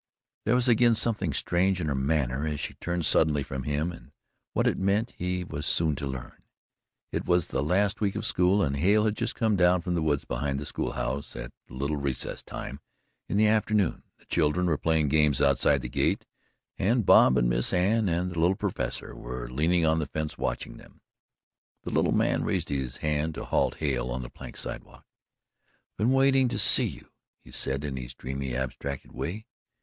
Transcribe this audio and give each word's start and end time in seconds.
There 0.45 0.55
was 0.55 0.67
again 0.67 0.95
something 0.95 1.31
strange 1.31 1.79
in 1.79 1.85
her 1.85 1.93
manner 1.93 2.47
as 2.47 2.59
she 2.59 2.73
turned 2.81 3.05
suddenly 3.05 3.43
from 3.43 3.61
him, 3.65 3.91
and 3.91 4.11
what 4.53 4.65
it 4.65 4.79
meant 4.79 5.11
he 5.15 5.43
was 5.43 5.63
soon 5.67 5.95
to 5.97 6.07
learn. 6.07 6.41
It 7.11 7.25
was 7.27 7.49
the 7.49 7.61
last 7.61 8.01
week 8.01 8.15
of 8.15 8.25
school 8.25 8.63
and 8.63 8.75
Hale 8.77 9.05
had 9.05 9.15
just 9.15 9.35
come 9.35 9.55
down 9.55 9.83
from 9.83 9.93
the 9.93 10.01
woods 10.01 10.25
behind 10.25 10.59
the 10.59 10.65
school 10.65 10.93
house 10.93 11.35
at 11.35 11.51
"little 11.69 11.97
recess 11.97 12.41
time" 12.41 12.79
in 13.29 13.37
the 13.37 13.45
afternoon. 13.45 14.01
The 14.17 14.25
children 14.25 14.65
were 14.65 14.75
playing 14.75 15.09
games 15.09 15.39
outside 15.39 15.83
the 15.83 15.87
gate, 15.87 16.25
and 16.79 17.05
Bob 17.05 17.37
and 17.37 17.47
Miss 17.47 17.71
Anne 17.71 18.09
and 18.09 18.31
the 18.31 18.39
little 18.39 18.55
Professor 18.55 19.13
were 19.15 19.51
leaning 19.51 19.85
on 19.85 19.99
the 19.99 20.07
fence 20.07 20.35
watching 20.35 20.77
them. 20.77 21.01
The 21.83 21.91
little 21.91 22.11
man 22.11 22.43
raised 22.43 22.69
his 22.69 22.97
hand 23.05 23.35
to 23.35 23.45
halt 23.45 23.75
Hale 23.75 24.09
on 24.09 24.23
the 24.23 24.31
plank 24.31 24.57
sidewalk. 24.57 25.05
"I've 25.93 25.97
been 25.99 26.09
wanting 26.09 26.47
to 26.47 26.57
see 26.57 26.87
you," 26.87 27.09
he 27.43 27.51
said 27.51 27.83
in 27.83 27.97
his 27.97 28.15
dreamy, 28.15 28.55
abstracted 28.55 29.11
way. 29.11 29.45